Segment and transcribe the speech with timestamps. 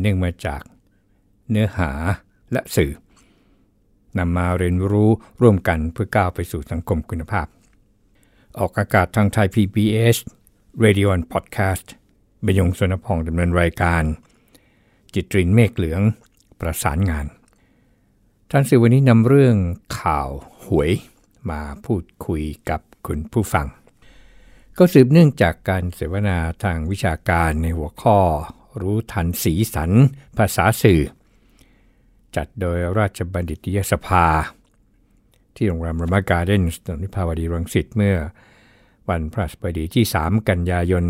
[0.00, 0.62] เนื่องมาจาก
[1.50, 1.90] เนื้อหา
[2.52, 2.92] และสื่อ
[4.18, 5.10] นำมาเรียนรู้
[5.42, 7.46] ร่วมกันเพื่อก้าวไปสู่สังคมคุณภาพ
[8.58, 10.16] ออกอากาศทางไทย PBS
[10.84, 11.86] Radio and Podcast
[12.44, 14.02] บยงสนพองดำเนินรายการ
[15.14, 16.02] จิตรินเมฆเหลือง
[16.60, 17.26] ประสานงาน
[18.50, 19.56] ท่านสื่อวันนี้นำเรื่อง
[20.00, 20.30] ข่าว
[20.64, 20.90] หวย
[21.50, 23.66] มาพูดคุยกับคุณผู้ฟัง
[24.78, 28.18] ก็สืบเนื่องจากการเสวนาทางวิชาการในหัวข้อ
[28.80, 29.90] รู้ทันสีสัน
[30.36, 31.02] ภาษาสื่อ
[32.36, 34.26] จัดโดยราชบัณฑิตยสภา
[35.56, 38.16] ที่โรงแรมรามาการ์เดนสถนนวิภาวดีรังสิตเมื่อ
[39.08, 41.04] วันพระสบดีที่ 3 กันยายน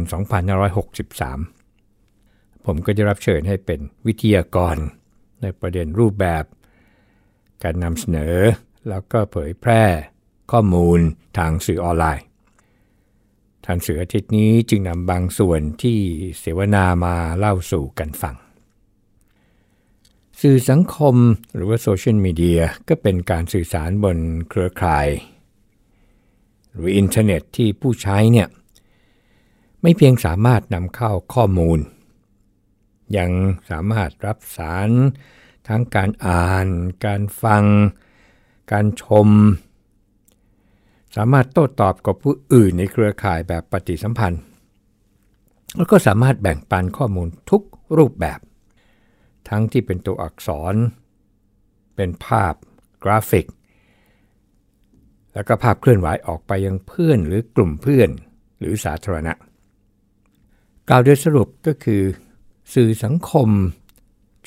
[0.88, 4.76] 2563 ผมก็จะรับเชิญให้เป็นวิทยากร
[5.42, 6.44] ในประเด็นรูปแบบ
[7.62, 8.36] การนำเสนอ
[8.88, 9.82] แล้วก็เผยแพร่
[10.50, 10.98] ข้อมูล
[11.38, 12.24] ทางสื่อออนไลน์
[13.70, 15.98] ทันสื่ออาทิตย์นี้จึงนำบางส่วนที่
[16.38, 18.36] เสวนามาเล่าสู่กันฟัง
[20.40, 21.16] สื่อสังคม
[21.54, 25.08] หรือว่าโซเชียลมีเดียก็เป็นการสื่อสารบนเครือข่าย
[26.72, 28.48] หรืออินเทอร์เน็ตที่ผู้ใช้เนี่ย
[29.82, 31.78] ไม่เพียงสามารถนำเข้าข้อมูล
[33.16, 33.30] ยัง
[33.70, 34.88] สามารถรับสาร
[35.68, 36.66] ทั้งการอ่าน
[37.06, 37.64] การฟัง
[38.72, 39.28] การชม
[41.16, 44.42] สามารถโต้ตอบกับผู้อื่นในเครือข่ายแบบปฏิสัมพันธ์
[45.76, 47.62] แล้วก็สามารถแบ่งปันข้อมูลทุก
[47.98, 48.40] รูปแบบ
[49.48, 50.74] ทั้งที่เป็นตัวอักษร
[51.96, 52.54] เป็นภาพ
[53.04, 53.46] กราฟิก
[55.34, 58.10] แล้วก็ภาพเคลื่อนไหวออกไปยังเพื่อนหรือกลุ่มเพื่อน
[58.58, 59.32] หรือสาธารณะ
[60.88, 62.02] กล่าวโดยสรุปก็คือ
[62.74, 63.48] สื่อสังคม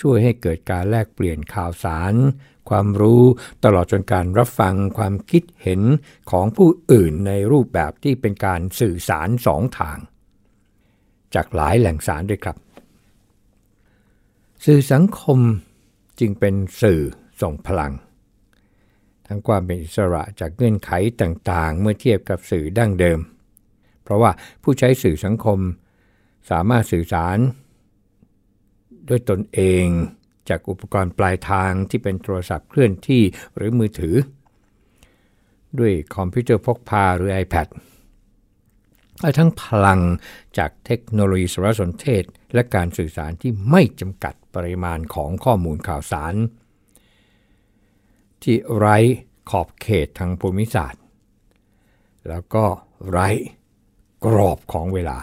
[0.02, 2.14] ช่วยให้เกิดการแลกเปลี่ยนข่าวสาร
[2.70, 3.24] ความรู้
[3.64, 5.82] ตลอดจนการรับฟังความคิดเห็น
[6.32, 9.98] ของผู้อื่นในรูปแบบที่เป็นการสื่อสารสองทาง
[11.36, 12.58] จากหลายแหล่งสารด้วยครับ
[14.66, 15.40] สื่อสังคม
[16.20, 17.02] จึงเป็นสื่อ
[17.42, 17.94] ส่งพลัง
[19.28, 20.92] ทั้งความเป็นอิสระจากเงื่อนไข
[21.22, 23.20] ต่างๆ เมื่อเทียบกับสื่อดั้งเดิม
[24.04, 24.32] เพราะว่า
[24.64, 25.60] ผู้ใช้สื่อสังคม
[26.50, 27.38] สามารถสื่อสาร
[29.10, 29.86] ด้วยตนเอง
[30.50, 33.24] จากอุปกรณ์ปลายทางที่เป็นโทรศัพท์เคลื่อนที่
[33.56, 34.16] หรือมือถือ
[35.80, 37.68] ด้วยคอมพิวเตอร์พกพาหรือ iPad
[39.22, 40.02] และทั้งพลัง
[40.58, 46.34] จากเทคโนโลยีสารสนเทศ และการสื่อสารที่ไม่จำกัดปริมาณของข้อมูลข่าวสาร
[48.44, 48.98] ที่ไร้
[49.50, 51.02] ขอบเขตทางภูมิศาสตร์
[52.30, 52.66] แล้วก็
[53.10, 53.30] ไร้
[54.26, 55.18] กรอบของเวลา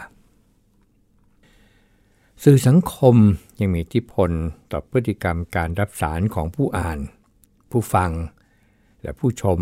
[2.45, 3.15] สื่อสังคม
[3.59, 4.29] ยังมีอิทธิพล
[4.71, 6.99] ต่อพฤติกรรมการรับสารของผู้อ่าน
[7.71, 8.11] ผู้ฟัง
[9.01, 9.59] และผู้ชม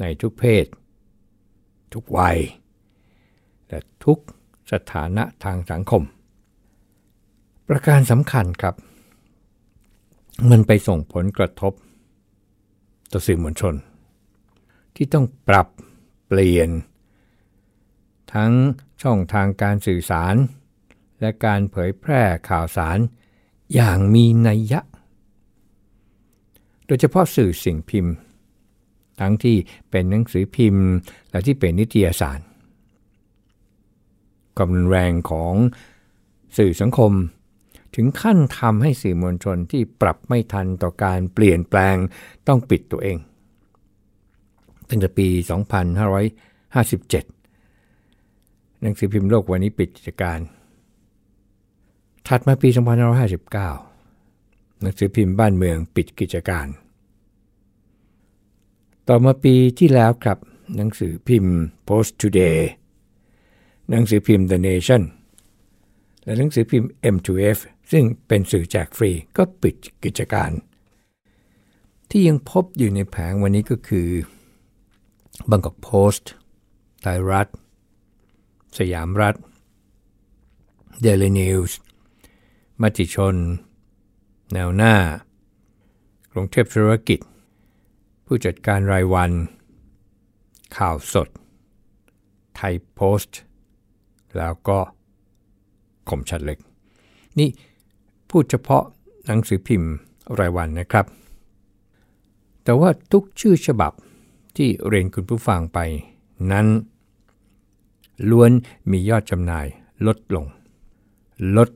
[0.00, 0.66] ในทุกเพศ
[1.92, 2.38] ทุกวัย
[3.68, 4.18] และทุก
[4.72, 6.02] สถานะทางสังคม
[7.68, 8.74] ประการสำคัญครับ
[10.50, 11.72] มันไปส่งผลกระทบ
[13.12, 13.74] ต่อสื่อมวลชน
[14.96, 15.68] ที่ต้องปรับ
[16.26, 16.70] เปลี่ยน
[18.34, 18.52] ทั้ง
[19.02, 20.36] ช่องทางการสื่อสาร
[21.22, 22.98] และการเผยแพร่ข่าวสาร
[23.74, 24.80] อย่างมีนัยยะ
[26.86, 28.14] โดยเฉพาะสื่อสิ่งพิมพ์
[29.20, 29.56] ทั้งที่
[29.90, 30.86] เป็นหนังสือพิมพ์
[31.30, 32.40] และที่เป็นนิตยสาร
[34.56, 35.54] ความรุนแรงของ
[36.56, 37.12] สื่อสังคม
[37.94, 41.96] ถึงขั้นทำให้สื่อมวลชนที่ปรับไม่ทันต่อการเปลี่ยนแปลง
[42.48, 43.16] ต้องปิดตัวเอง
[44.88, 45.28] ตั้งแต่ปี
[46.24, 50.38] 2557 หนังสือพิมพ์โลกวันนี้ปิดกิจการ
[52.28, 52.80] ถัดมาปี 2559
[54.80, 56.66] หนังสือพิมพ์บ้านเมืองปิดกิจการ
[59.08, 60.38] ต่อมาปีที่แล้วครับ
[60.76, 61.56] หนังสือพิมพ์
[61.88, 62.58] Post Today
[63.90, 65.02] หนังสือพิมพ์ The Nation
[66.24, 67.58] และหนังสือพิมพ์ M2F
[67.92, 70.50] ซึ่งเป็นสื่อแจกฟรีก็ปิดกิจการ
[72.10, 74.08] ที่ยังพบอยู่ในแผงวันนี้ก็คือ
[75.50, 76.30] บางกอกโพสต์
[77.02, 77.48] ไทยรัฐ
[78.78, 79.34] สยามรัฐ
[81.04, 81.72] Daily News
[82.80, 83.36] มติชน
[84.52, 84.94] แนวหน้า
[86.32, 87.20] กรุงเทพธุรกิจ
[88.26, 89.30] ผู้จัดการรายวัน
[90.76, 91.28] ข่าวสด
[92.54, 93.40] ไทยโพสต์
[94.38, 94.78] แล้วก็
[96.08, 96.58] คมชัดเล็ก
[97.38, 97.48] นี่
[98.30, 98.84] พูดเฉพาะ
[99.26, 99.92] หนังสือพิมพ์
[100.38, 101.06] รายวันนะครับ
[102.62, 103.92] แต่ว่าทุกชื่อฉบับ
[104.56, 105.78] ที่เรียนคุณผู้ฟังไป
[106.52, 106.66] นั้น
[108.30, 108.50] ล้วน
[108.90, 109.66] มียอดจำหน่าย
[110.06, 110.46] ลดลง
[111.56, 111.68] ลด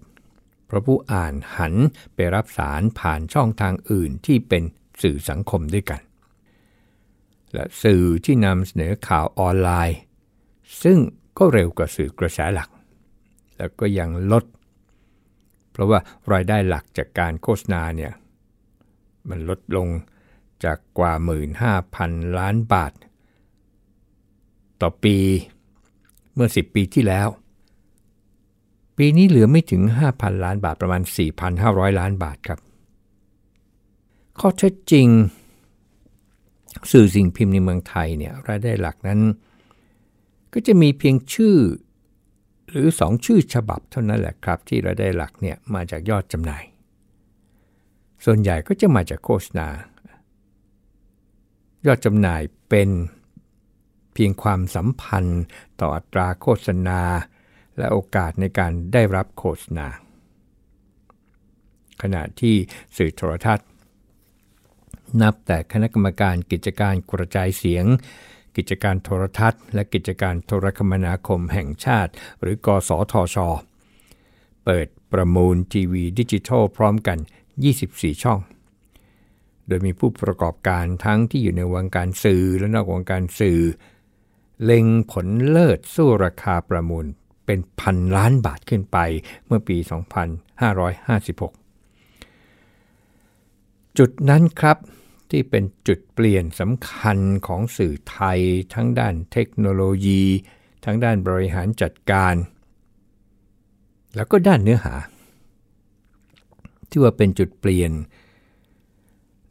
[0.67, 1.75] เพราะผู้อ่านหัน
[2.15, 4.63] ไปรับสารผ่านช่องทางอื่นที่เป็น
[5.03, 6.01] สื่อสังคมด้วยกัน
[7.53, 9.99] และสื่อที่นำเสนอข่าวออนไลน์
[10.83, 10.99] ซึ่ง
[11.39, 12.71] ก็เร็วกว่าสื่อกระแสหลัก
[13.57, 14.45] แล้วก็ยังลด
[15.73, 16.01] เพราะว่า
[16.33, 18.13] รายได้หลักจากการโฆษณาเนี่ย
[19.29, 19.89] มันลดลง
[20.65, 21.13] จากกว่า
[21.77, 22.93] 15,000 ล้านบาท
[24.81, 25.17] ต่อปี
[26.35, 27.29] เมื่อ 10 ปีที่แล้ว
[28.97, 29.83] ปีนี้เหลือไม่ถึง
[30.13, 31.03] 5,000 ล้านบาทประมาณ
[31.51, 32.59] 4,500 ล้านบาทครับ
[34.41, 35.09] ข้อเท็จจริง
[36.93, 39.21] สื่อสิ่งพิมพ์ในเมืองไทยเนี่ยรายได้หลักนั้น
[40.53, 41.57] ก็จะมีเพียงชื่อ
[42.71, 46.65] หรือ 2 ชื่อฉบับเท่านั้นแหละครับ ที่รายได้หลักเนี่ยมาจากยอดจำหน่าย
[48.25, 49.69] ส่วนใหญ่ก็จะมาจากโฆษณา
[51.87, 52.91] ยอดจำหน่ายเป็น
[54.13, 55.43] เพียงความสัมพันธ์
[55.81, 57.01] ต่ออัตราโฆษณา
[57.79, 59.89] และโอกาสในการได้รับโฆษณา
[62.03, 62.57] ขณะที่
[62.97, 63.67] สื่อโทรทัศน์
[65.23, 67.85] นับแต่คณะกรรมการกิจการกระจายเสียง
[68.57, 73.37] กิจการโทรทัศน์ และกิจการโทรคมนาคมแห่งชาติ หรือกสทช
[74.65, 77.19] เปิดประมูลทีวีดิจิทัลพร้อมกัน
[77.71, 78.41] 24 ช่อง
[79.67, 83.61] โดยมีผู้ประกอบการทั้งที่อยู่ในวงการสื่อและนอกวงการสื่อ
[84.65, 87.07] เล็งผลเลิศสู้ราคาประมูล
[87.47, 88.99] เป็นพันล้านบาทขึ้นไป
[89.47, 89.77] เมื่อปี
[91.03, 94.77] 2556 จุดนั้นครับ
[95.31, 98.41] ที่เป็นจุดเปลี่ยนสำคัญของสื่อไทย
[98.75, 100.23] ทั้งด้านเทคโนโลยี
[100.85, 102.35] ทั้งด้านบริหารจัดการ
[104.17, 104.95] แล้วก็ด้านเนื้อหา
[106.91, 107.93] ที่ว่าเป็นจุดเปลี่ยน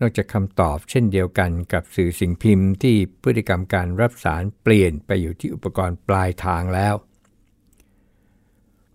[0.01, 6.95] นอกจากคำตอบเช่นเดียวกันกับสื่อสิ่งพิมพ์ที่พฤติกรรมการรับสารเปลี่ยนไปอยู่ที่อุปกรณ์ปลายทางแล้ว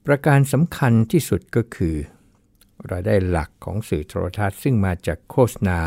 [0.07, 1.97] ประการสำคัญที่สุดก็คือ
[2.91, 5.81] รายได้หลักของสื่อโทรทัศน์ซึ่งมาจากโฆษณา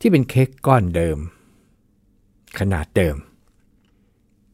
[0.00, 1.18] ที่เป็นเค้กก้อนเดิม
[2.58, 3.16] ขนาดเดิม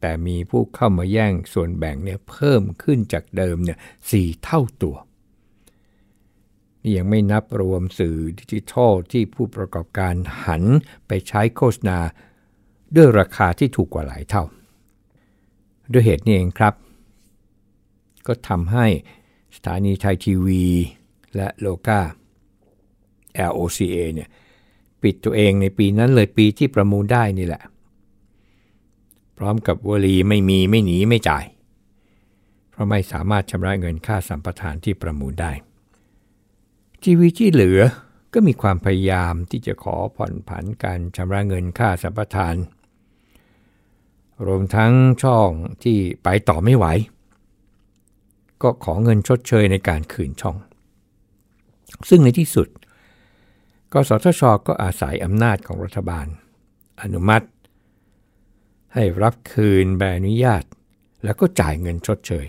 [0.01, 3.77] แต่มีผู้เข้ามาแย่งส่วนแบ่งเนี่ยเพิ่มขึ้นจากเดิมเนี่ย
[4.09, 4.95] สี่เท่าตัว
[6.81, 10.13] นี่ยังไม่นับรวมสื่อดิจิทัลที่ผู้ประกอบการ
[10.45, 10.63] หัน
[11.07, 11.99] ไปใช้โฆษณา
[12.95, 14.43] ด้วยราคาที่ถูกกว่าหลายเท่า
[15.91, 16.73] ด้วยเหตุนี้เองครับ
[18.27, 18.85] ก็ทำให้
[19.55, 20.65] สถานีไทยทีวี
[21.35, 22.01] และโลกา
[23.49, 24.29] LOCA เนี่ย
[25.03, 27.63] ปิดตัวเองในปีนั้นเลยปีที่ประมูลได้นี่แหละ
[29.37, 31.45] พร้อมกับวลีไม่มีไม่หนีไม่จ่าย
[32.69, 35.51] เพราะไม่สามารถชำระเงินค่าสัมปทานที่ประมูลได้
[37.03, 37.81] ทีวีที่เหลือ
[38.33, 42.55] ก็มีความพยายามที่จะขอผ่อนผันการชำระเงินค่าสัมปทาน
[44.47, 44.93] รวมทั้ง
[45.23, 45.49] ช่อง
[45.83, 46.85] ที่ไปต่อไม่ไหว
[48.63, 50.57] ก็ขอเงินชดเชยในการคืนช่อง
[52.09, 52.67] ซึ่งในที่สุด
[53.93, 56.27] กสทช ก็อาศัยอำนาจของรัฐบาล
[57.01, 57.47] อนุมัติ
[58.93, 60.63] ให้รับคืนใบอนุญาต
[61.23, 62.45] แล้วก็จ่ายเงินชดเชย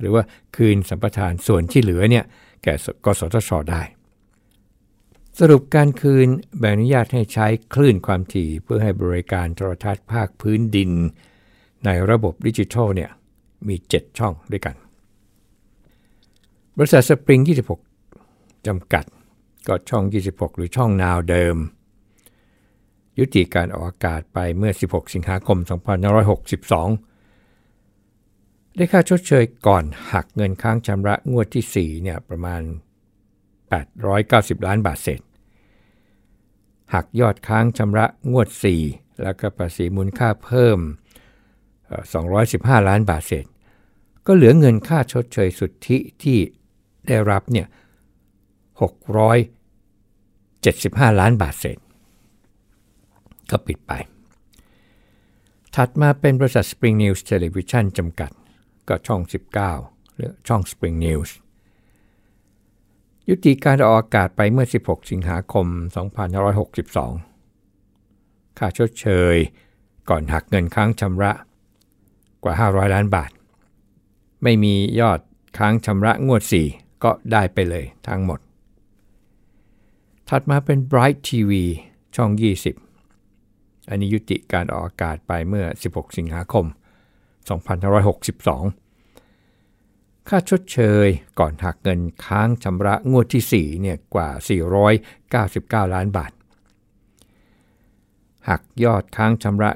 [0.00, 0.22] หรือว่า
[0.56, 2.24] คืนสัมปทานส่วนที่เหลือเนี่ย
[2.62, 2.74] แก่
[3.04, 3.82] กสทช ได้
[5.38, 6.26] สรุปการคืน
[6.58, 10.90] ใบอนุญาตให้ใช้คลื่นความถี่เพื่อให้บริการโทรทัศน์ภาคพื้นดิน
[11.84, 13.10] ในระบบดิจิทัลเนี่ย
[13.68, 14.74] มี 7 ช่องด้วยกัน
[16.80, 17.40] บริษัทสปริง
[18.04, 19.04] 26 จำกัด
[19.68, 21.56] ก็ช่อง 26 หรือช่องนาวเดิม
[23.18, 25.58] ยุติการออกอากาศไปเมื่อ 16 สิงหาคม
[27.58, 32.62] 2562 ได้ค่าชดเชยก่อนหักเงินค้างชำระงวดที่ 4 เนี่ยประมาณ
[33.84, 35.20] 890 ล้านบาทเศษ
[36.94, 38.48] หักยอดค้างชำระงวด
[38.86, 40.78] 4 แล้วก็ภาษีมูลค่าเพิ่ม
[42.08, 43.46] 215 ล้านบาทเศษ
[44.26, 46.38] ก็เหลือเงินค่าชดเชยสุทธิที่
[47.08, 47.66] ได้รับเนี่ย
[50.48, 51.78] 675 ล้านบาทเศษ
[53.50, 53.92] ก็ปิดไป
[55.74, 58.30] ถัดมาเป็นบริษัท Spring News Television จำกัด
[58.88, 59.20] ก็ช่อง
[59.68, 61.30] 19 หรือช่อง Spring News
[63.28, 65.66] ยุติการออกอากาศไปเมื่อ 16 สิงหาคม
[67.32, 69.36] 2562 ค่าชดเชย
[70.08, 71.32] ก่อนหักเงินค้างชำระ
[72.44, 73.30] กว่า 500 ล้านบาท
[74.42, 75.20] ไม่มียอด
[75.58, 78.40] ค้างชำระงวด 4 ก็ได้ไปเลยทั้งหมด
[80.28, 81.50] ถัดมาเป็น Bright TV
[82.16, 82.30] ช่อง
[83.10, 86.64] 20 อันนี้ยุติการออกอากาศไปเมื่อ 16 สิงหาคม
[87.86, 91.06] 2562 ค่าชดเชย
[91.38, 94.28] ก่อนหักเงินค้างชำระงวดที่4เนี่ยกว่า
[95.86, 96.32] 499 ล้านบาท
[98.48, 99.70] หักยอดค้างชำระ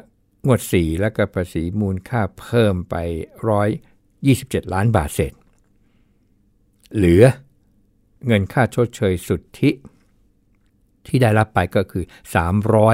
[0.47, 2.95] งวด 4 แล้วก็ภาษีมูลค่าเพิ่มไป
[3.85, 5.33] 127 ล้านบาทเศษ
[6.97, 7.25] เหลือ
[8.27, 9.71] เงินค่าชดเชยสุทธิ
[11.07, 12.05] ที่ได้รับไปก็คือ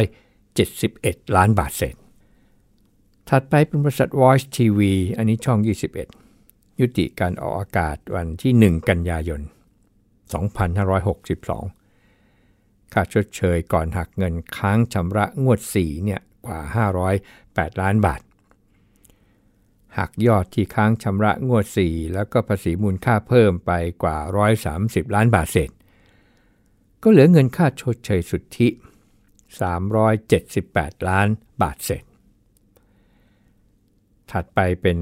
[0.02, 1.96] 371 ล้านบาทเศษ
[3.28, 4.80] ถัดไปเป็นบริษัท Voice TV
[5.16, 5.58] อันนี้ช่อง
[6.18, 9.40] 21 ยุติการออกอากาศวันที่ 1 กันยายน
[11.96, 16.60] 2562 ค่าชดเชยก่อนหักเงินค้างชำระงวด 4 เนี่ยกว่า
[17.18, 18.20] 508 ล้านบาท
[19.98, 24.18] หักยอดที่ค้างชำระงวด 4 แล้วก็ภาษีมูลค่าเพิ่มไปกว่า
[24.66, 25.70] 130 ล้านบาทเศษ
[27.02, 28.68] ก็เหลือเงินค่าชดเชยสุทธิ
[30.28, 31.28] 378 ล้าน
[31.62, 32.04] บาทเศษ
[34.30, 34.98] ถัดไปเป็น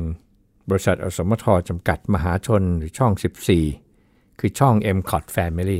[0.68, 3.12] บริษัทอสมทจำกัดมหาชนหรือช่อง
[3.76, 5.78] 14 คือช่อง m c o t Family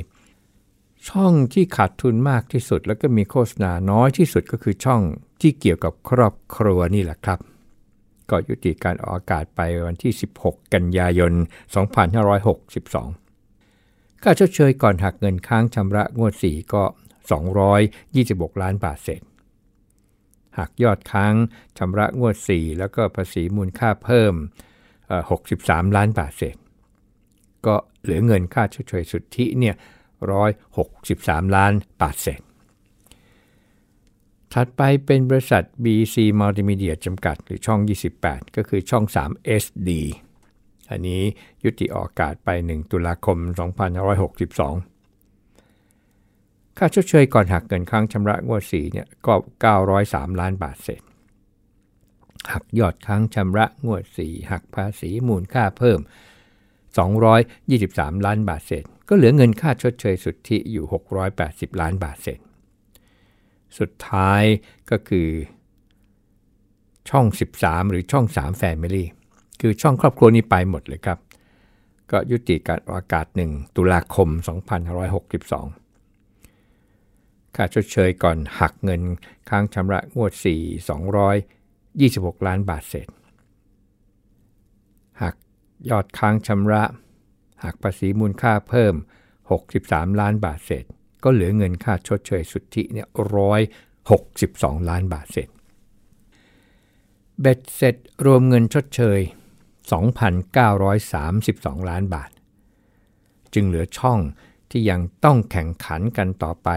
[1.08, 5.02] ช่องที่ขาดทุนมากที่สุด แล้วก็มีโฆษณาน้อยที่สุดก็คือช่อง
[5.40, 7.38] ที่เกี่ยวกับครอบครัวนี่แหละครับ
[8.30, 11.33] ก็ยุติการออกอากาศไปวันที่ 16 กันยายน
[12.18, 16.85] 2562 ค่าชดเชยก่อนหักเงินค้างชำระงวด 4 ก็
[17.92, 19.23] 226 ล้านบาทเศษ
[20.59, 21.35] หักยอดค้าง
[21.78, 24.35] ชำระงวด 4 แล้วก็ภาษีมูลค่าเพิ่ม
[25.35, 26.56] 63 ล้านบาทเศษ
[27.66, 29.76] ก็เหลือเงินค่าชดเชยสุทธิเนี่ย
[30.61, 32.42] 163 ล้านบาทเศษ
[34.58, 37.80] ถัดไปเป็นบริษัท BC Multimedia จำกัด หรือช่อง
[38.18, 39.90] 28 ก็คือช่อง 3 SD
[40.90, 41.22] อันนี้
[41.64, 43.38] ยุติออกอากาศไป 1 ตุลาคม
[45.08, 49.34] 2562 ค่าชดเชยก่อนหักเงินค้างชำระงวด4เนี่ยก็
[49.86, 51.02] 903 ล้านบาทเศษ
[52.52, 56.00] หักยอดค้างชำระงวด4หักภาษีมูลค่าเพิ่ม
[57.52, 60.84] 223 ล้านบาทเศษ ก็เหลือเงินค่าชดเชยสุทธิอยู่
[61.32, 62.40] 680 ล้านบาทเศษ
[63.78, 64.42] สุดท้าย
[64.90, 65.28] ก็คือ
[67.11, 67.26] ช่อง
[67.58, 69.04] 13 หรือช่อง 3 Family
[69.61, 71.18] คือช่องครอบครัวนี้ไปหมดเลยครับ
[72.11, 74.28] ก็ยุติการอากาศ 1 ตุลาคม
[75.92, 79.02] 2562 ค่าชดเชยก่อนหักเงิน
[79.49, 80.32] ค้างชำระงวด
[81.35, 83.08] 4 226 ล้านบาทเศษ
[85.23, 85.35] หัก
[85.90, 86.82] ยอดค้างชำระ
[87.64, 88.94] หักภาษีมูลค่าเพิ่ม
[89.56, 90.85] 63 ล้านบาทเศษ
[91.28, 93.06] ก็เหลือเงินค่าชดเชยสุทธิเนี่ย
[94.02, 95.49] 162ล้านบาทเศษ
[97.40, 99.21] เบ็ดเสร็จรวมเงินชดเชย
[100.54, 102.30] 2,932 ล้านบาท
[103.54, 104.18] จึงเหลือช่อง
[104.71, 106.68] ที่ยังต้องแข่งขันกันต่อไป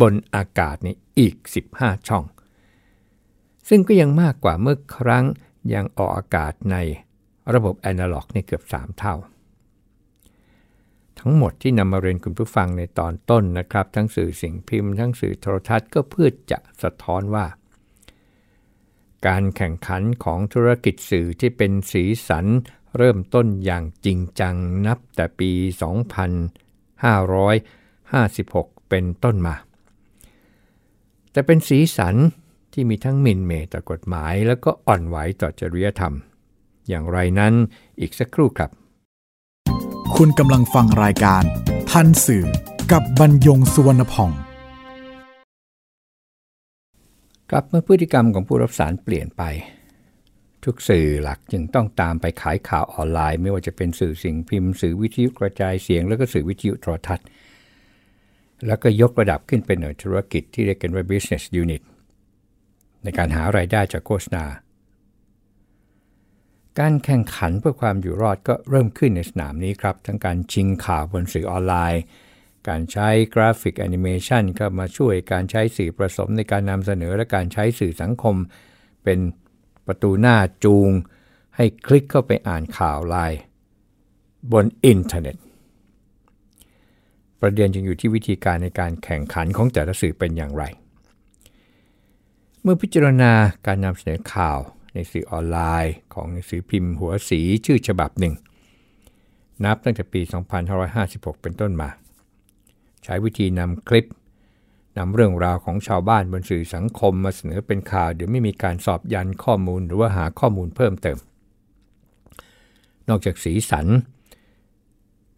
[0.00, 1.34] บนอากาศนี่อีก
[1.72, 2.24] 15 ช่อง
[3.68, 5.24] ซึ่งก็ยังมากกว่าเมื่อครั้ง
[5.74, 6.76] ยังออกอากาศใน
[7.54, 9.14] ระบบแอนะล็อกในเกือบ 3 เท่า
[11.26, 17.46] ทั้งหมดที่นำมาเรียนคุณผู้ฟังในตอนต้นนะครับ ทั้งสื่อสิ่งพิมพ์ ทั้งสื่อโทรทัศน์ก็เพื่อจะสะท้อนว่า
[19.26, 22.46] การแข่งขันของธุรกิจสื่อที่เป็นสีสัน
[22.96, 24.54] เริ่มต้นอย่างจริงจัง
[24.86, 25.50] นับแต่ปี
[28.00, 29.54] 2556 เป็นต้นมา
[31.32, 32.14] แต่เป็นสีสัน
[32.72, 36.14] ที่มีทั้งมินเมต่อกฎหมาย แล้วก็อ่อนไหวต่อจริยธรรม
[36.88, 37.54] อย่างไรนั้น
[38.00, 38.70] อีกสักครู่ครับ
[40.20, 41.42] คุณกำลังฟังรายการ
[41.90, 42.46] ทันสื่อ
[42.92, 44.30] กับบรรยงสุวรรณพอง
[47.50, 49.42] กลับเมื่อพฤติกรรมของผู้รับสารเปลี่ยนไป
[50.64, 57.26] ทุกสื่อหลักจึงต้องตามไปขายข่าวออนไลน์ ไม่ว่าจะเป็นสื่อสิ่งพิมพ์สื่อวิทยุกระจายเสียง แล้วก็สื่อวิทยุโทรทัศน์
[58.66, 61.82] แล้วก็ยกระดับขึ้นเป็นหน่วยธุรกิจที่เรียกกันว่า business unit
[63.02, 64.44] ในการหารายได้จากโฆษณา
[66.80, 72.02] การแข่งขันเพื่อความอยู่รอดก็เริ่มขึ้นในสนามนี้ครับ ทั้งการชิงข่าวบนสื่อออนไลน์
[72.68, 78.36] การใช้กราฟิกแอนิเมชันก็มาช่วยการใช้สื่อผสมในการนำเสนอและการใช้สื่อสังคม
[79.04, 79.18] เป็น
[79.86, 80.90] ประตูหน้าจูง
[81.56, 83.38] ให้คลิกเข้าไปอ่านข่าวไลน์
[84.52, 85.36] บนอินเทอร์เน็ต
[87.40, 90.64] ประเด็นจึงอยู่ที่วิธีการในการแข่งขันของแต่ละสื่อเป็นอย่างไร
[92.62, 93.32] เมื่อพิจารณา
[93.66, 94.58] การนำเสนอข่าว
[94.94, 98.34] ในสื่อออนไลน์ ของหนังสือพิมพ์หัวสีชื่อฉบับหนึ่ง
[99.64, 100.20] นับตั้งแต่ปี
[100.82, 101.88] 2556 เป็นต้นมา
[103.04, 104.06] ใช้วิธีนำคลิป
[104.98, 111.18] นำเรื่องราวของชาวบ้านบนสื่อสังคมมาเสนอเป็นข่าวโดยไม่มีการสอบยันข้อมูลหรือว่าหาข้อมูลเพิ่มเติม
[113.08, 113.86] นอกจากสีสัน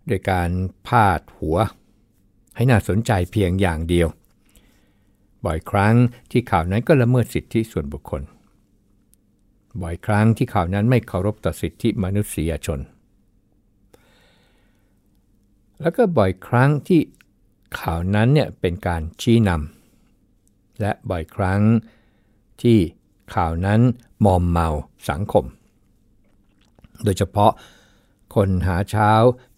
[0.07, 0.51] โดยการ
[0.87, 1.57] พาดหัว
[2.57, 4.09] ให้น่าสนใจเพียงอย่างเดียว
[5.45, 5.95] บ่อยครั้ง
[6.31, 8.23] ที่ข่าวนั้นก็ละเมิดสิทธิส่วนบุคคล
[9.83, 12.81] บ่อยครั้งที่ข่าวนั้นไม่เคารพต่อสิทธิมนุษยชน
[15.81, 17.01] แล้วก็บ่อยครั้งที่
[17.81, 21.61] ข่าวนั้นเนี่ยเป็นการชี้นำและบ่อยครั้ง
[22.63, 22.79] ที่
[23.35, 23.81] ข่าวนั้น
[24.25, 24.69] มอมเมา
[25.11, 25.45] สังคม
[27.05, 27.53] โดยเฉพาะ
[28.35, 29.11] คนหาเช้า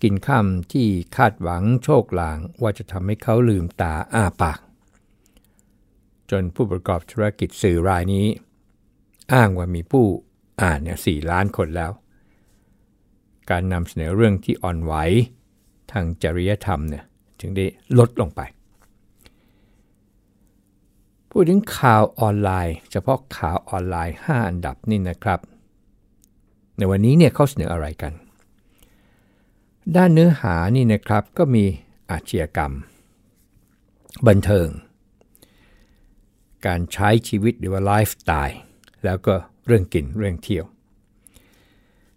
[0.02, 4.60] กินค่ำที่คาดหวังโชคลางว่าจะทำให้เขาลืมตาอ้าปาก
[6.30, 8.26] จนผู้ประกอบธุรกิจสื่อรายนี้
[9.32, 10.06] อ้างว่ามีผู้
[10.62, 11.92] อ่านเนี่ยสี่ล้านคนแล้ว
[13.50, 14.94] การนำเสนอเรื่องที่อ่อนไหว
[15.92, 17.04] ทางจริยธรรมเนี่ย
[17.40, 17.64] จึงได้
[17.98, 18.40] ลดลงไป
[21.30, 25.40] พูดถึงข่าวออนไลน์ เฉพาะข่าวออนไลน์ 5 อันดับนี่นะครับ
[26.78, 28.12] ในวันนี้เนี่ยเขาเสนออะไรกัน
[29.96, 31.64] ด้านเนื้อหานี่นะครับก็มี
[32.10, 32.72] อาชญากรรม
[34.26, 34.68] บันเทิง
[36.66, 38.58] การใช้ชีวิตหรือว่าไลฟ์สไตล์
[39.04, 39.34] แล้วก็
[39.66, 40.64] เรื่องกินเรื่องเที่ยว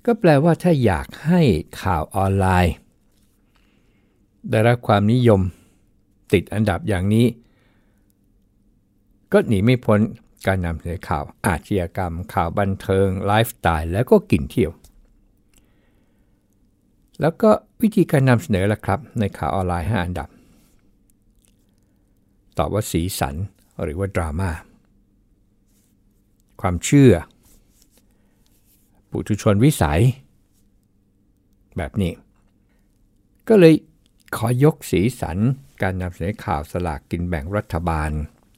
[0.05, 1.41] ก็แปลว่าถ้าอยากให้
[1.81, 2.75] ข่าวออนไลน์
[4.49, 5.41] ได้รับความนิยม
[6.33, 7.25] ติดอันดับอย่างนี้
[9.31, 9.99] ก็หนีไม่พ้น
[10.47, 14.71] การนำเสนอข่าวอาชญากรรม ข่าวบันเทิงไลฟ์สไตล์แล้วก็กินเที่ยว
[17.21, 20.29] แล้วก็วิธีการนำเสนอละครับ ในข่าวออนไลน์ 5 อันดับ
[22.57, 23.35] ตอบว่าสีสัน
[23.81, 24.49] หรือว่าดราม่า
[26.61, 27.13] ความเชื่อ
[29.09, 30.01] ปุถุชนวิสัย
[31.77, 32.13] แบบนี้
[33.47, 33.73] ก็เลย
[34.35, 35.37] ขอยกสีสัน
[35.81, 38.11] การนำเสนอข่าวสลากกินแบ่งรัฐบาล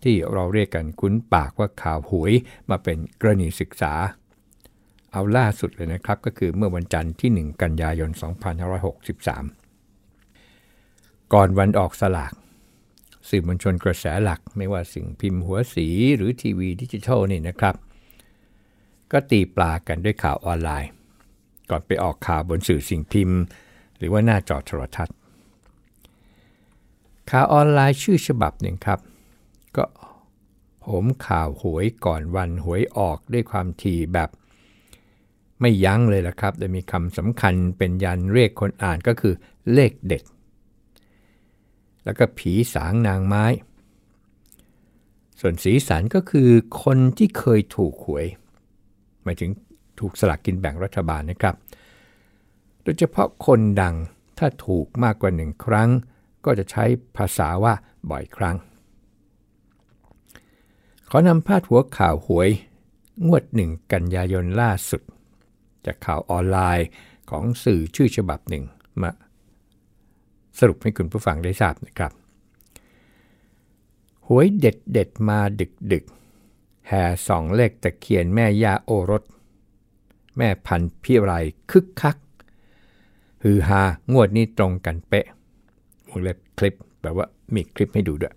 [0.04, 2.34] ที่เราเรียกกันคุ้นปากว่าข่าวหวย
[2.70, 3.94] มาเป็นกรณีศึกษา
[5.12, 8.10] เอาล่าสุดเลยนะครับ ก็คือเมื่อวันจันทร์ที่ 1 กันยายน
[9.72, 12.34] 2563 ก่อนวันออกสลาก
[13.30, 17.76] สื่อมวลชนกระแสหลักไม่ว่าสิ่งพิมพ์หัวสีหรือทีวีดิจิทัลนี่นะครับ
[19.14, 20.92] ก็ตีปลากันด้วยข่าวออนไลน์
[21.70, 23.40] ก่อนไปออกข่าวบนสื่อสิ่งพิมพ์
[23.98, 25.16] หรือว่าหน้าจอโทรทัศน์
[27.30, 29.00] ข่าวออนไลน์ชื่อฉบับหนึ่งครับ
[29.78, 29.84] ก็
[30.84, 34.30] โหมข่าวหวยก่อนวันหวยออกด้วยความถี่แบบ
[35.62, 39.34] ไม่ยั้งเลยละครับแต่มีคำสำคัญเป็นยันเรียกคนอ่านก็คือ
[39.74, 40.24] เลขเด็ด
[42.04, 43.46] แล้วก็ผีสางนางไม้
[45.40, 46.50] ส่วนสีสันก็คือ
[46.84, 48.26] คนที่เคยถูกหวย
[49.24, 49.52] หมายถึง
[50.00, 51.56] ถูกสลากกินแบ่งรัฐบาลนะครับ
[52.84, 53.96] โดยเฉพาะคนดัง
[54.38, 55.90] ถ้าถูกมากกว่าหนึ่งครั้ง
[56.46, 56.84] ก็จะใช้
[57.18, 57.74] ภาษาว่า
[58.10, 58.56] บ่อยครั้ง
[61.10, 62.50] ขอนำพาดหัวข่าวหวย
[63.26, 65.02] งวดหนึ่งกันยายนล่าสุด
[65.86, 66.88] จากข่าวออนไลน์
[67.30, 68.64] ของสื่อชื่อฉบับหนึ่ง
[69.02, 69.12] มา
[70.60, 72.12] สรุปให้คุณผู้ฟังได้ทราบนะครับ
[74.28, 76.04] หวยเด็ดเด็ดมาดึกดึก
[76.88, 79.24] แห่สองเลขตะเคียนแม่ย่าโอรส
[80.38, 81.32] แม่พันพี่ไร
[81.72, 82.18] คึกคัก
[83.44, 83.82] ฮือฮา
[84.14, 85.26] งวดนี้ตรงกันเป๊ะ
[86.08, 88.34] วงเล็บคลิปแบบว่ามีคลิปให้ดูด้วย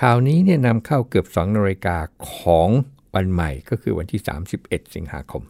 [0.00, 1.96] ข่าวนี้เนี่ยนำเข้าเกือบ2นาฬิกา
[2.32, 2.68] ของ
[3.14, 4.20] วันใหม่ก็คือวันที่
[4.58, 5.42] 31 สิงหาคม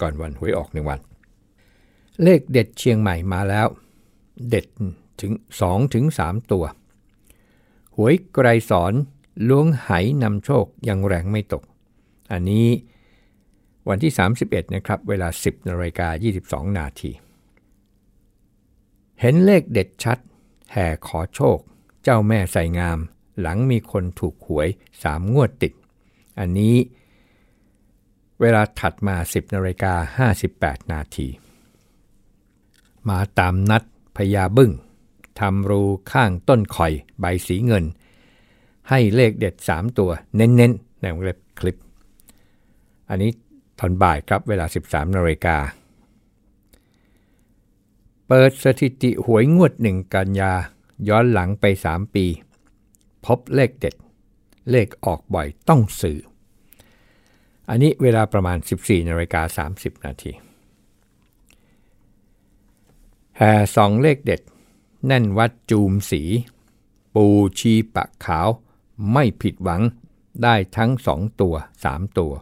[0.00, 1.00] ก่อนวันหวยออกหนึ่งวัน
[2.22, 3.66] เลขเด็ดเชียงใหม่มาแล้ว
[4.48, 4.66] เด็ด
[5.20, 6.64] ถึง2ถึง3ตัว
[7.96, 8.92] หวยไกรสอน
[9.48, 9.90] ล้วงไห
[10.22, 11.62] นำโชคยังแรงไม่ตก
[12.32, 12.66] อันนี้
[13.88, 14.12] วันที่
[14.44, 16.08] 31 นะครับ เวลา 10นาฬิกา
[16.64, 17.10] 22 นาที
[19.20, 20.18] เห็นเลขเด็ดชัด
[20.72, 21.58] แห่ขอโชค
[22.02, 22.98] เจ้าแม่ใส่งาม
[23.40, 24.68] หลังมีคนถูกหวย
[25.00, 25.72] 3งวดติด
[26.38, 26.76] อันนี้
[28.40, 31.28] เวลาถัดมา 10นาฬิกา58 นาที
[33.08, 33.82] มาตามนัด
[34.16, 34.72] พญาบึ้ง
[35.40, 37.84] ทำรูข้างต้นข่อยใบสีเงิน
[38.90, 41.76] ให้เลขเด็ด 3 ตัวเน้นๆ ในวงเล็บคลิป
[43.08, 43.30] อันนี้
[43.78, 45.56] ตอนบ่ายครับเวลา 13นาฬิกา
[48.28, 50.52] เปิดสถิติหวยงวดหนึ่งกันยา
[51.08, 52.26] ย้อนหลังไป 3 ปี
[53.24, 53.94] พบเลขเด็ด
[54.70, 56.18] เลขออกบ่อยต้องสื่อ
[57.68, 60.32] อันนี้เวลาประมาณ 14นาฬิกา30 นาที
[63.36, 64.40] แห่สองเลขเด็ด
[65.06, 66.22] แน่นวัดจูมสี
[67.14, 67.26] ปู
[67.58, 68.48] ชีปะขาว
[69.12, 69.82] ไม่ผิดหวัง
[70.42, 71.54] ได้ทั้ง 2 ตัว
[71.86, 72.32] 3 ตัว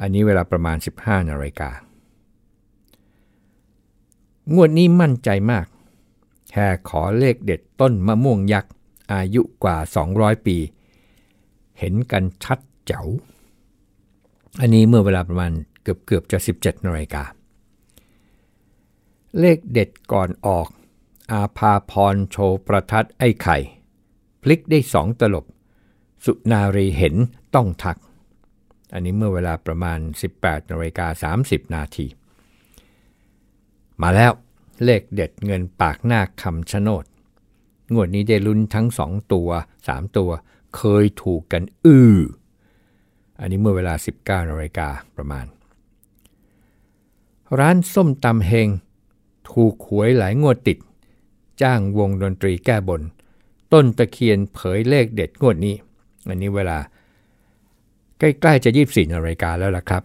[0.00, 1.70] อันนี้เวลาประมาณ 15นาฬิกา
[4.54, 5.66] งวดนี้มั่นใจมาก
[6.52, 8.72] แห่ขอเลขเด็ดต้นมะม่วงยักษ์
[9.12, 9.76] อายุกว่า
[10.12, 10.56] 200 ปี
[11.78, 13.06] เห็นกันชัดเจ๋ว
[14.60, 17.24] อันนี้เมื่อเวลาประมาณเกือบเกือบจะ 17นาฬิกา
[19.40, 20.68] เลขเด็ดก่อนออก
[21.32, 23.58] อาภาพรโชว์ประทัดไอ้ไข่
[24.48, 25.46] พลิกได้สองตลบ
[26.24, 27.14] สุนารีเห็น
[27.54, 27.98] ต้องทัก
[28.92, 29.98] อันนี้เมื่อเวลาประมาณ
[30.34, 32.06] 18นาฬิกา30 นาที
[34.02, 34.32] มาแล้ว
[34.84, 37.04] เลขเด็ดเงินปากหน้าคำชะโนด
[37.92, 39.48] งวดนี้ได้ลุ้นทั้ง 2 ตัว
[39.84, 40.30] 3 ตัว
[40.76, 42.16] เคยถูกกันอื้อ
[43.40, 45.46] อันนี้เมื่อเวลา 19นาฬิกาประมาณ
[47.58, 48.68] ร้านส้มตำเฮง
[49.50, 50.78] ถูกหวยหลายงวดติด
[51.62, 53.02] จ้างวงดนตรีแก้บน
[53.72, 55.74] ต้นตะเคียนเผยเลขเด็ดงวดนี้
[56.28, 56.78] อันนี้เวลา
[58.18, 60.02] ใกล้ๆจะ 24นาฬิกาแล้วล่ะครับ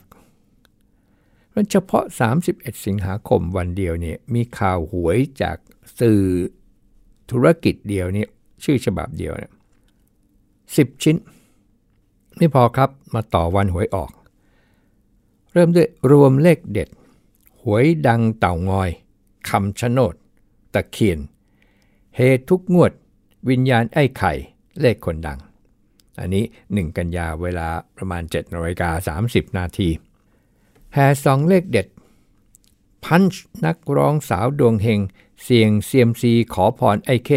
[1.72, 2.06] เฉพาะ
[2.44, 5.58] 31 สิงหาคมวันเดียวเนี่ยมีข่าวหวยจาก
[6.00, 6.22] สื่อ
[7.32, 8.26] ธุรกิจเดียวนี่
[8.64, 9.52] ชื่อฉบับเดียวเนี่ย
[10.76, 11.16] สิชิ้น
[12.38, 14.12] ไม่พอครับมาต่อวันหวยออก
[15.54, 16.90] เริ่มด้วยรวมเลขเด็ด
[17.64, 18.90] หวยดังเต่างอย
[19.50, 20.16] คำชะโนด
[20.74, 21.20] ตะเคียน
[22.16, 22.20] เฮ
[22.50, 22.92] ทุกงวด
[23.50, 24.34] วิญญาณไอ้ไข่
[24.82, 25.40] เลขคนดัง
[26.20, 29.90] อันนี้ 1 กันยาเวลาประมาณ7นาฬิกา30 นาที
[30.94, 31.88] แห่สองเลขเด็ด
[33.06, 35.00] พันช์นักร้องสาวดวงเฮง
[35.44, 37.32] เสียงเซียมซีขอพรไอ้เค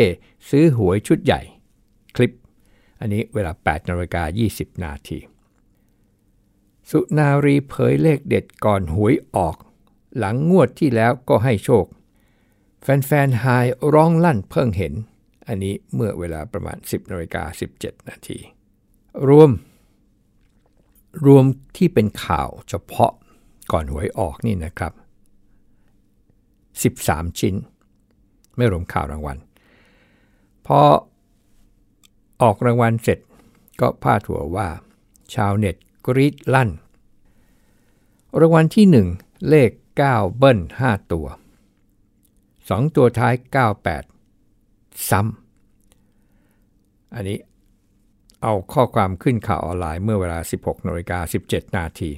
[0.48, 1.40] ซื้อหวยชุดใหญ่
[2.16, 2.32] คลิป
[3.00, 5.18] อันนี้เวลา8นาฬิกา20 นาที
[6.90, 9.56] สุนารีเผยเลขเด็ดก่อนหวยออก
[10.18, 11.84] หลังงวดที่แล้วก็ให้โชค
[12.82, 13.46] แฟนๆไฮ
[13.94, 14.94] ร้องลั่นเพิ่งเห็น
[15.48, 17.42] อันนี้เมื่อเวลาประมาณ 10นาฬิกา
[17.76, 18.38] 17 นาที
[19.28, 19.50] รวม
[21.26, 21.44] รวม
[21.76, 23.12] ที่เป็นข่าวเฉพาะ
[23.72, 24.92] ก่อนหวยออกนี่นะครับ
[26.94, 27.54] 13 ชิ้น
[28.56, 29.38] ไม่รวมข่าวรางวัล
[30.66, 30.80] พอ
[32.42, 33.18] ออกรางวัลเสร็จ
[33.80, 34.68] ก็พาดหัวว่า
[35.34, 35.76] ชาวเน็ต
[36.06, 36.70] กรีดลั่น
[38.40, 39.70] รางวัลที่ 1 เลข
[40.04, 41.26] 9 เบิ้ล 5 ตัว
[42.14, 43.34] 2 ตัวท้าย
[43.74, 44.13] 98
[45.10, 47.38] ซ้ำอันนี้
[48.42, 52.10] เอาข้อความขึ้นข่าวออนไลน์เมื่อเวลา 16นาฬิกา17 นาที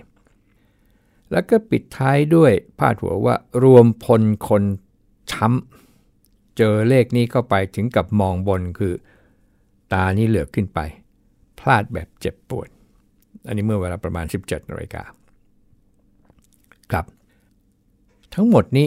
[1.33, 3.35] แล้วก็ปิดท้ายด้วยพาดหัวว่า
[3.65, 4.63] รวมพลคน
[5.33, 8.95] ช้ำ เจอเลขนี้เข้าไปถึงกับมองบนคือ
[9.93, 10.81] ตานี่เหลือขึ้นไป
[11.59, 12.69] พลาดแบบเจ็บปวด
[13.47, 15.03] อันนี้เมื่อเวลาประมาณ 17นาฬิกา
[16.91, 17.07] ครับ
[18.35, 18.87] ทั้งหมดนี้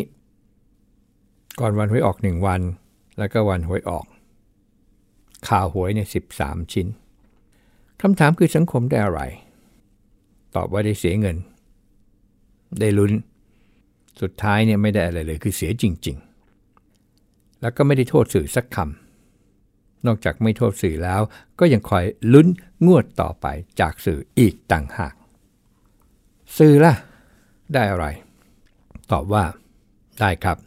[1.60, 2.62] ก่อนวันหวยออก1วัน
[3.20, 4.06] แล้วก็วันหวยออก
[5.48, 6.08] ข่าวหวยเนี่ย
[6.40, 6.88] 13ชิ้น
[8.02, 9.22] คำถามคือสังคมได้อะไร
[10.56, 11.38] ตอบว่าได้เสียเงิน
[12.80, 13.12] ได้ลุ้น
[14.22, 16.18] สุดท้ายเนี่ยไม่ได้อะไรเลยคือเสียจริง
[16.90, 21.22] ๆ แล้วก็ไม่ได้โทษสื่อสักคำนอกจากไม่โทษสื่อแล้ว
[21.60, 22.48] ก็ยังคอยลุ้น
[22.86, 23.46] งวดต่อไป
[23.80, 25.14] จากสื่ออีกต่างหาก
[26.58, 26.94] สื่อล่ะ
[27.74, 28.06] ได้อะไร
[29.12, 29.44] ตอบว่า
[30.20, 30.58] ได้ครับ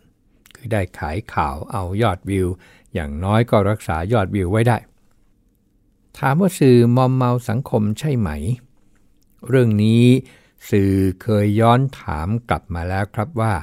[0.62, 2.48] คือได้ขายข่าวเอายอดวิว
[2.94, 4.77] อย่างน้อยก็รักษายอดวิวไว้ได้
[6.18, 8.29] ถามว่าสื่อมอมเมาสังคมใช่ไหม
[9.48, 10.05] เรื่องนี้
[10.70, 13.55] สื่อเคยย้อนถามกลับมาแล้วครับว่า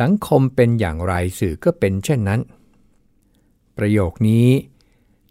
[0.00, 2.40] สังคมเป็นอย่างไรสื่อก็เป็นเช่นนั้น
[3.76, 4.46] ประโยคนี้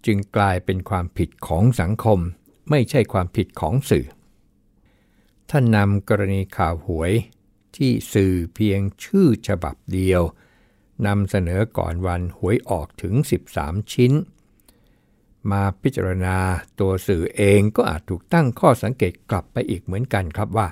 [0.06, 2.20] จึงกลายเป็นความผิดของสังคม
[2.70, 4.06] ไม่ใช่ความผิดของสื่อ
[5.50, 7.14] ท่านนำกรณีข่าวหวย
[7.78, 10.22] ที่สื่อเพียงชื่อฉบับเดียว
[11.08, 13.14] นำเสนอก่อนวันหวยออกถึง
[13.54, 14.14] 13 ชิ้น
[15.52, 16.38] มาพิจารณา
[16.80, 20.68] ตัวสื่อเองก็อาจถูกตั้งข้อสังเกตกลับไปอีกเหมือนกันครับว่า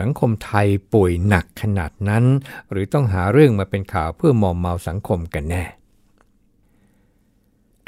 [0.00, 2.24] สังคมไทยป่วยหนักขนาดนั้น
[2.70, 5.64] หรือต้องหาเรื่องมาเป็นข่าวเพื่อมอมเมาสังคมกันแน่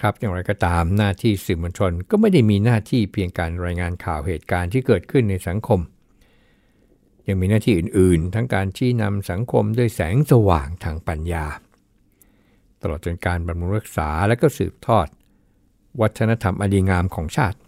[0.00, 5.80] ครับอย่างไรก็ตามหน้าที่สื่อมวลชนก็ไม่ได้มีหน้าที่เพียงการรายงานข่าวเหตุการณ์ที่เกิดขึ้นในสังคม
[7.26, 11.46] ยังมีหน้าที่อื่นๆ ทั้งการชี้นำสังคมด้วยแสงสว่างทางปัญญา
[12.80, 15.06] ตลอดจนการบำรุงรักษาและก็สืบทอด
[16.00, 17.58] วัฒนธรรมอดีงามของชาติ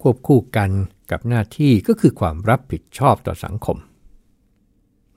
[0.00, 0.70] ควบคู่กัน
[1.10, 3.78] กับหน้าที่ก็คือความรับผิดชอบต่อสังคม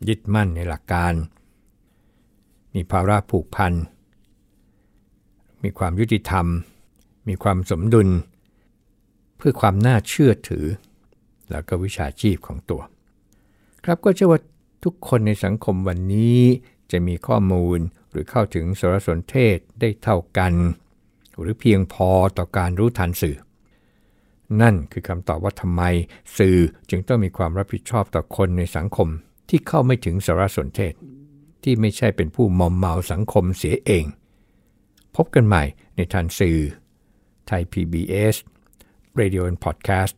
[0.08, 1.14] ยึดมั่นในหลักการ
[2.74, 3.74] มีภาระผูกพัน
[5.64, 6.46] มีความยุติธรรม
[7.28, 8.10] มีความสมดุล
[9.38, 10.66] เพื่อความน่าเชื่อถือ
[11.52, 12.82] แล้วก็วิชาชีพของตัว
[13.86, 14.42] ครับก็เชื่อว่า
[14.84, 16.42] ทุกคนในสังคมวันนี้
[16.92, 17.80] จะมีข้อมูล
[18.12, 20.54] หรือเข้าถึงสารสนเทศได้เท่ากัน
[21.40, 23.38] หรือเพียงพอต่อการรู้ทันสื่อ
[24.62, 25.82] นั่นคือคำตอบว่าทำไม
[26.38, 26.58] สื่อ
[26.90, 29.08] จึงต้องมีความรับผิดชอบต่อคนในสังคม
[29.50, 30.94] ที่เข้าไม่ถึงสารสนเทศ
[31.64, 34.06] ที่ไม่ใช่เป็นผู้มอมเมาสังคมเสียเอง
[35.16, 35.64] พบกันใหม่
[35.96, 36.60] ในทันสื่อ
[37.48, 38.36] ไทย PBS
[39.20, 40.18] Radio and Podcast